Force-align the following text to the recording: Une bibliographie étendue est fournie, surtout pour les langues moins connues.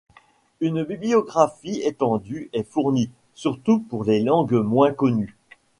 Une 0.61 0.83
bibliographie 0.83 1.81
étendue 1.83 2.49
est 2.53 2.63
fournie, 2.67 3.11
surtout 3.35 3.77
pour 3.81 4.03
les 4.03 4.19
langues 4.21 4.53
moins 4.53 4.91
connues. 4.91 5.37